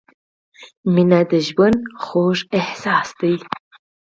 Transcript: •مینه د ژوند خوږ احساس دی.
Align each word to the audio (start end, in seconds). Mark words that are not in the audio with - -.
•مینه 0.93 1.19
د 1.31 1.33
ژوند 1.47 1.79
خوږ 2.03 2.37
احساس 2.59 3.07
دی. 3.19 3.35